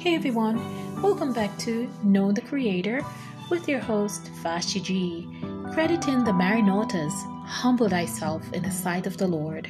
[0.00, 3.00] Hey everyone, welcome back to Know the Creator
[3.50, 5.28] with your host Vashti G,
[5.72, 7.12] crediting the Maranotas,
[7.44, 9.68] humble thyself in the sight of the Lord.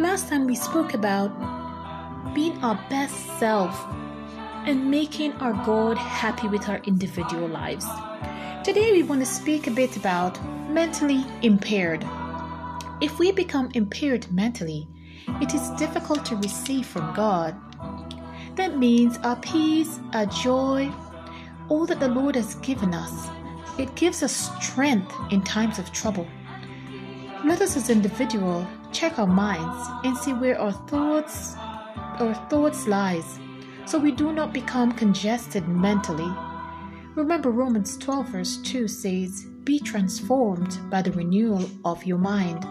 [0.00, 1.30] Last time we spoke about
[2.34, 3.86] being our best self
[4.66, 7.86] and making our God happy with our individual lives.
[8.68, 12.04] Today we want to speak a bit about mentally impaired.
[13.00, 14.86] If we become impaired mentally,
[15.40, 17.56] it is difficult to receive from God.
[18.56, 20.92] That means our peace, our joy,
[21.70, 23.30] all that the Lord has given us,
[23.78, 26.28] it gives us strength in times of trouble.
[27.46, 33.38] Let us as individuals check our minds and see where our thoughts our thoughts lies
[33.86, 36.30] so we do not become congested mentally.
[37.14, 42.66] Remember Romans 12 verse 2 says, "Be transformed by the renewal of your mind."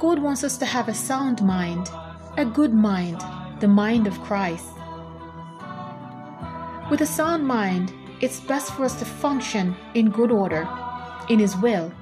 [0.00, 1.90] God wants us to have a sound mind,
[2.36, 3.20] a good mind,
[3.60, 4.68] the mind of Christ.
[6.88, 10.68] With a sound mind, it's best for us to function in good order,
[11.28, 11.92] in His will.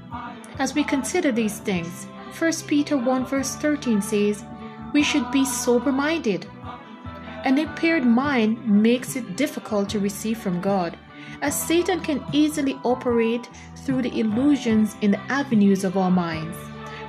[0.58, 2.06] As we consider these things,
[2.38, 4.44] 1 Peter 1 verse 13 says,
[4.92, 6.46] We should be sober minded.
[7.46, 10.98] An impaired mind makes it difficult to receive from God,
[11.42, 13.48] as Satan can easily operate
[13.84, 16.58] through the illusions in the avenues of our minds.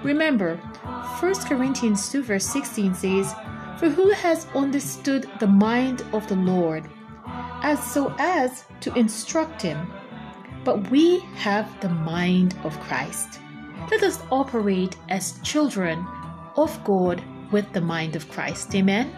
[0.03, 0.57] Remember,
[1.19, 3.33] 1 Corinthians 2 verse 16 says,
[3.79, 6.87] For who has understood the mind of the Lord,
[7.63, 9.91] as so as to instruct him?
[10.63, 13.39] But we have the mind of Christ.
[13.89, 16.05] Let us operate as children
[16.55, 18.75] of God with the mind of Christ.
[18.75, 19.11] Amen.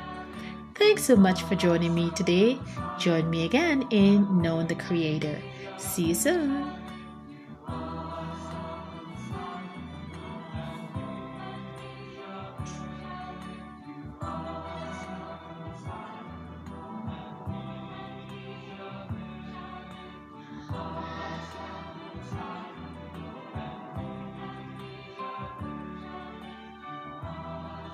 [0.80, 2.58] Thanks so much for joining me today.
[2.98, 5.38] Join me again in Knowing the Creator.
[5.78, 6.72] See you soon.